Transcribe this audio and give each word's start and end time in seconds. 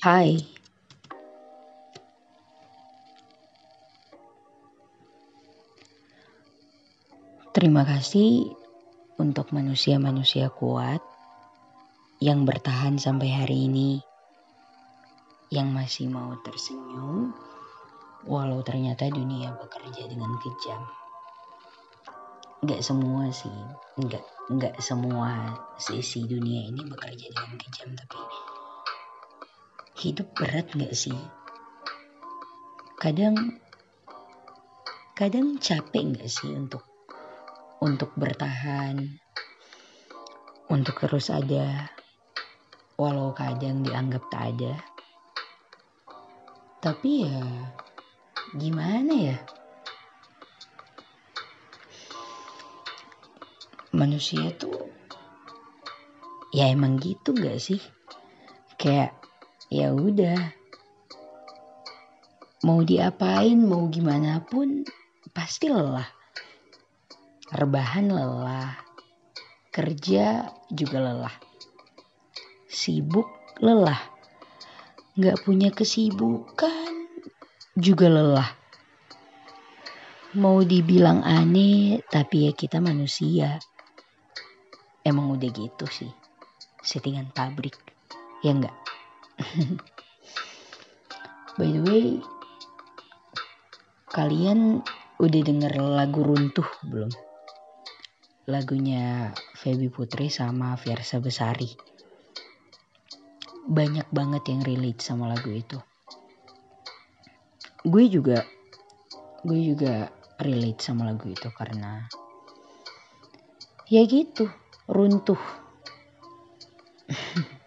Hai. 0.00 0.32
Terima 7.52 7.84
kasih 7.84 8.48
untuk 9.20 9.52
manusia-manusia 9.52 10.48
kuat 10.48 11.04
yang 12.16 12.48
bertahan 12.48 12.96
sampai 12.96 13.28
hari 13.28 13.68
ini, 13.68 14.00
yang 15.52 15.68
masih 15.68 16.08
mau 16.08 16.32
tersenyum, 16.48 17.36
walau 18.24 18.64
ternyata 18.64 19.04
dunia 19.12 19.52
bekerja 19.52 20.08
dengan 20.08 20.32
kejam. 20.40 20.80
Gak 22.64 22.80
semua 22.80 23.28
sih, 23.28 23.52
gak, 24.00 24.24
gak 24.56 24.80
semua 24.80 25.60
sisi 25.76 26.24
dunia 26.24 26.72
ini 26.72 26.88
bekerja 26.88 27.36
dengan 27.36 27.52
kejam, 27.60 27.92
tapi 27.92 28.16
hidup 30.00 30.32
berat 30.32 30.72
gak 30.72 30.96
sih? 30.96 31.20
Kadang, 32.96 33.60
kadang 35.12 35.60
capek 35.60 36.16
gak 36.16 36.30
sih 36.32 36.48
untuk 36.56 36.80
untuk 37.84 38.16
bertahan, 38.16 38.96
untuk 40.72 40.96
terus 41.04 41.28
ada, 41.28 41.92
walau 42.96 43.36
kadang 43.36 43.84
dianggap 43.84 44.24
tak 44.32 44.56
ada. 44.56 44.74
Tapi 46.80 47.28
ya, 47.28 47.44
gimana 48.56 49.12
ya? 49.12 49.36
Manusia 53.92 54.48
tuh, 54.56 54.88
ya 56.56 56.72
emang 56.72 56.96
gitu 56.96 57.36
gak 57.36 57.60
sih? 57.60 57.80
Kayak 58.80 59.19
ya 59.70 59.94
udah. 59.94 60.58
Mau 62.66 62.84
diapain 62.84 63.56
mau 63.56 63.88
gimana 63.88 64.42
pun 64.44 64.84
pasti 65.32 65.70
lelah. 65.70 66.04
Rebahan 67.54 68.12
lelah. 68.12 68.76
Kerja 69.70 70.50
juga 70.68 70.98
lelah. 71.00 71.36
Sibuk 72.68 73.30
lelah. 73.62 74.02
Nggak 75.16 75.40
punya 75.46 75.72
kesibukan 75.72 77.08
juga 77.78 78.12
lelah. 78.12 78.50
Mau 80.36 80.60
dibilang 80.66 81.24
aneh 81.24 82.04
tapi 82.10 82.50
ya 82.50 82.52
kita 82.52 82.82
manusia. 82.82 83.56
Emang 85.00 85.32
udah 85.32 85.48
gitu 85.48 85.88
sih 85.88 86.12
settingan 86.80 87.28
pabrik 87.36 87.76
ya 88.40 88.56
enggak 88.56 88.72
By 91.58 91.72
the 91.72 91.80
way, 91.84 92.20
kalian 94.12 94.82
udah 95.20 95.42
denger 95.44 95.76
lagu 95.80 96.22
Runtuh 96.24 96.66
belum? 96.88 97.10
Lagunya 98.48 99.34
Feby 99.56 99.88
Putri 99.92 100.30
sama 100.32 100.76
Fiersa 100.76 101.20
Besari. 101.22 101.76
Banyak 103.70 104.10
banget 104.10 104.48
yang 104.50 104.62
relate 104.66 105.02
sama 105.04 105.28
lagu 105.30 105.50
itu. 105.52 105.78
Gue 107.86 108.08
juga 108.12 108.44
gue 109.40 109.72
juga 109.72 110.12
relate 110.36 110.84
sama 110.84 111.08
lagu 111.08 111.32
itu 111.32 111.48
karena 111.52 112.08
ya 113.88 114.04
gitu, 114.04 114.52
runtuh. 114.88 115.40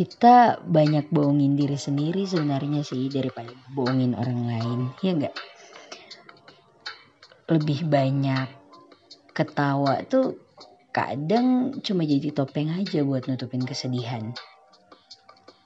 kita 0.00 0.64
banyak 0.64 1.12
bohongin 1.12 1.60
diri 1.60 1.76
sendiri 1.76 2.24
sebenarnya 2.24 2.80
sih 2.80 3.12
daripada 3.12 3.52
bohongin 3.76 4.16
orang 4.16 4.48
lain 4.48 4.80
ya 5.04 5.12
enggak 5.12 5.36
lebih 7.52 7.84
banyak 7.84 8.48
ketawa 9.36 10.00
tuh 10.08 10.40
kadang 10.88 11.76
cuma 11.84 12.08
jadi 12.08 12.32
topeng 12.32 12.72
aja 12.72 13.04
buat 13.04 13.28
nutupin 13.28 13.60
kesedihan. 13.60 14.32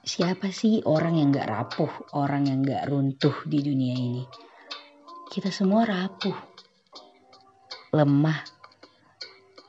Siapa 0.03 0.53
sih 0.53 0.83
orang 0.83 1.17
yang 1.17 1.29
gak 1.33 1.49
rapuh 1.49 1.93
orang 2.13 2.45
yang 2.51 2.59
gak 2.61 2.89
runtuh 2.89 3.33
di 3.49 3.61
dunia 3.63 3.95
ini? 3.97 4.25
Kita 5.29 5.49
semua 5.49 5.85
rapuh. 5.87 6.37
Lemah 7.93 8.43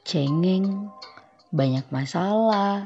cengeng 0.04 0.92
banyak 1.52 1.88
masalah 1.88 2.84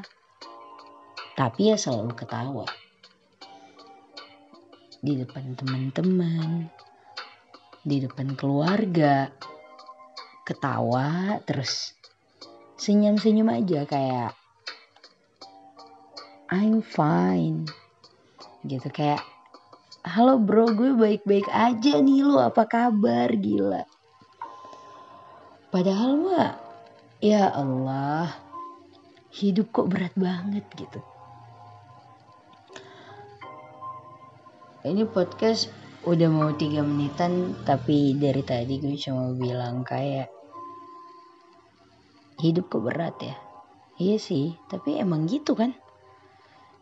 tapi 1.41 1.73
ya 1.73 1.77
selalu 1.81 2.13
ketawa. 2.13 2.69
Di 5.01 5.17
depan 5.17 5.57
teman-teman 5.57 6.69
di 7.81 7.97
depan 7.97 8.37
keluarga 8.37 9.33
ketawa 10.45 11.41
terus 11.41 11.97
senyum-senyum 12.77 13.49
aja 13.49 13.89
kayak 13.89 14.37
I'm 16.53 16.85
fine. 16.85 17.65
Gitu 18.61 18.93
kayak 18.93 19.25
halo 20.05 20.37
bro 20.37 20.69
gue 20.77 20.93
baik-baik 20.93 21.49
aja 21.49 21.97
nih 22.05 22.21
lo 22.21 22.37
apa 22.37 22.69
kabar? 22.69 23.33
Gila. 23.33 23.81
Padahal 25.73 26.21
mah 26.21 26.53
ya 27.17 27.49
Allah 27.49 28.29
hidup 29.33 29.73
kok 29.73 29.89
berat 29.89 30.13
banget 30.13 30.69
gitu 30.77 31.01
ini 34.81 35.05
podcast 35.05 35.69
udah 36.09 36.29
mau 36.33 36.49
tiga 36.57 36.81
menitan 36.81 37.53
tapi 37.61 38.17
dari 38.17 38.41
tadi 38.41 38.81
gue 38.81 38.97
cuma 38.97 39.29
bilang 39.37 39.85
kayak 39.85 40.33
hidup 42.41 42.65
kok 42.73 42.81
berat 42.81 43.13
ya? 43.21 43.37
Iya 44.01 44.17
sih 44.17 44.57
tapi 44.65 44.97
emang 44.97 45.29
gitu 45.29 45.53
kan? 45.53 45.77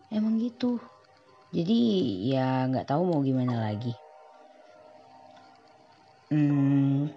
Emang 0.07 0.39
gitu. 0.39 0.79
Jadi 1.51 1.79
ya 2.31 2.71
nggak 2.71 2.87
tahu 2.87 3.01
mau 3.03 3.19
gimana 3.19 3.67
lagi. 3.67 3.91
Hmm, 6.31 7.11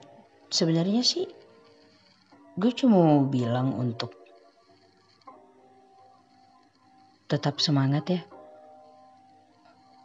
sebenarnya 0.51 1.07
sih 1.07 1.31
gue 2.59 2.73
cuma 2.75 2.99
mau 3.01 3.23
bilang 3.31 3.71
untuk 3.79 4.13
tetap 7.31 7.63
semangat 7.63 8.05
ya 8.11 8.21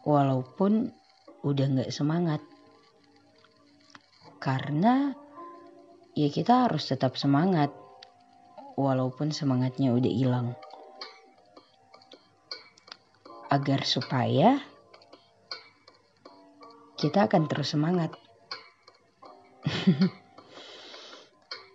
walaupun 0.07 0.95
udah 1.43 1.65
nggak 1.67 1.91
semangat. 1.91 2.39
Karena 4.39 5.11
ya 6.15 6.31
kita 6.31 6.71
harus 6.71 6.87
tetap 6.87 7.19
semangat. 7.19 7.75
Walaupun 8.79 9.35
semangatnya 9.35 9.91
udah 9.91 10.13
hilang. 10.13 10.55
Agar 13.51 13.83
supaya 13.83 14.63
kita 16.95 17.27
akan 17.27 17.51
terus 17.51 17.75
semangat. 17.75 18.15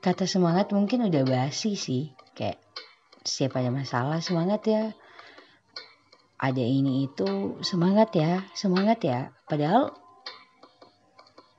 Kata 0.04 0.25
semangat 0.25 0.72
mungkin 0.72 1.10
udah 1.10 1.26
basi 1.26 1.76
sih. 1.76 2.14
Kayak 2.32 2.62
siapa 3.26 3.60
ada 3.60 3.75
masalah 3.75 4.22
semangat 4.25 4.62
ya 4.66 4.94
ada 6.42 6.58
ini 6.58 7.06
itu 7.06 7.62
semangat 7.62 8.19
ya 8.19 8.42
semangat 8.50 8.98
ya. 9.06 9.30
Padahal 9.47 9.94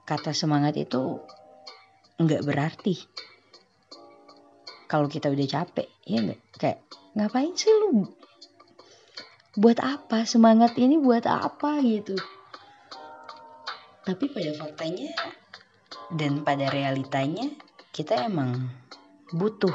kata 0.03 0.35
semangat 0.35 0.75
itu 0.75 1.23
nggak 2.19 2.43
berarti. 2.43 2.99
Kalau 4.91 5.07
kita 5.07 5.31
udah 5.31 5.47
capek 5.47 5.87
ya 6.03 6.19
nggak? 6.19 6.41
Kayak 6.59 6.79
ngapain 7.15 7.55
sih 7.55 7.71
lu? 7.71 8.11
Buat 9.55 9.79
apa? 9.79 10.27
Semangat 10.27 10.75
ini 10.75 10.99
buat 10.99 11.23
apa? 11.31 11.79
Gitu. 11.79 12.19
Tapi 14.03 14.25
pada 14.35 14.51
faktanya 14.59 15.15
dan 16.11 16.43
pada 16.43 16.67
realitanya 16.67 17.47
kita 17.95 18.27
emang 18.27 18.67
butuh 19.31 19.73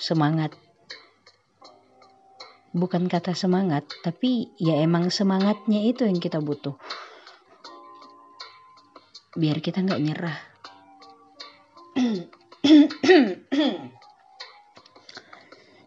semangat 0.00 0.56
bukan 2.76 3.08
kata 3.08 3.32
semangat, 3.32 3.88
tapi 4.04 4.52
ya 4.60 4.76
emang 4.84 5.08
semangatnya 5.08 5.80
itu 5.80 6.04
yang 6.04 6.20
kita 6.20 6.44
butuh. 6.44 6.76
Biar 9.32 9.64
kita 9.64 9.80
nggak 9.80 10.02
nyerah. 10.04 10.38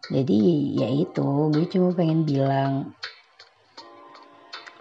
Jadi 0.09 0.39
ya 0.73 0.89
itu, 0.89 1.53
gue 1.53 1.69
cuma 1.69 1.93
pengen 1.93 2.25
bilang, 2.25 2.97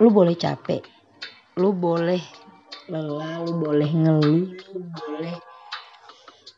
lu 0.00 0.08
boleh 0.08 0.32
capek, 0.32 0.80
lu 1.60 1.76
boleh 1.76 2.24
lelah, 2.88 3.44
lu 3.44 3.60
boleh 3.60 3.90
ngeluh, 3.92 4.48
lu 4.48 4.80
boleh 4.88 5.36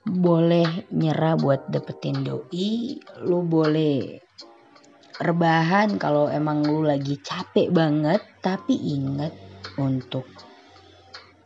boleh 0.06 0.68
nyerah 0.94 1.34
buat 1.34 1.66
dapetin 1.66 2.22
doi, 2.22 3.02
lu 3.26 3.42
boleh 3.42 4.22
rebahan 5.20 6.00
kalau 6.00 6.32
emang 6.32 6.64
lu 6.64 6.80
lagi 6.80 7.20
capek 7.20 7.68
banget. 7.68 8.24
Tapi 8.40 8.72
ingat 8.72 9.36
untuk 9.76 10.24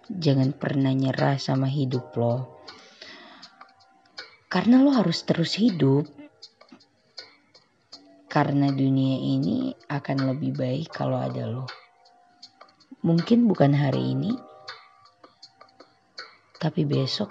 jangan 0.06 0.55
pernah 0.55 0.94
nyerah 0.94 1.35
sama 1.43 1.67
hidup 1.67 2.15
lo. 2.15 2.62
Karena 4.47 4.79
lo 4.79 4.94
harus 4.94 5.26
terus 5.26 5.59
hidup. 5.59 6.06
Karena 8.31 8.71
dunia 8.71 9.19
ini 9.19 9.75
akan 9.91 10.31
lebih 10.35 10.55
baik 10.55 10.94
kalau 10.94 11.19
ada 11.19 11.50
lo. 11.50 11.67
Mungkin 13.03 13.50
bukan 13.50 13.75
hari 13.75 14.15
ini 14.15 14.32
tapi 16.65 16.88
besok 16.88 17.29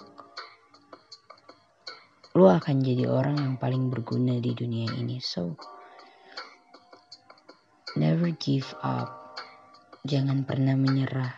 lo 2.38 2.54
akan 2.54 2.86
jadi 2.86 3.10
orang 3.10 3.42
yang 3.42 3.56
paling 3.57 3.90
berguna 3.90 4.38
di 4.38 4.54
dunia 4.54 4.94
ini. 4.94 5.18
So 5.18 5.57
never 8.00 8.34
give 8.38 8.68
up. 8.81 9.38
Jangan 10.04 10.44
pernah 10.44 10.75
menyerah. 10.75 11.34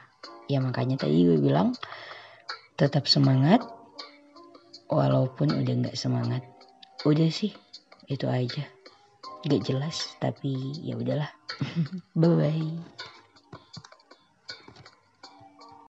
Ya 0.50 0.62
makanya 0.62 1.06
tadi 1.06 1.25
gue 1.25 1.38
bilang 1.42 1.74
tetap 2.75 3.10
semangat 3.10 3.63
walaupun 4.90 5.54
udah 5.54 5.74
nggak 5.86 5.98
semangat. 5.98 6.42
Udah 7.06 7.30
sih 7.30 7.54
itu 8.10 8.25
aja. 8.30 8.66
Gak 9.46 9.62
jelas 9.62 10.18
tapi 10.18 10.74
ya 10.81 10.98
udahlah. 10.98 11.30
Bye 12.19 12.34
bye 12.34 13.13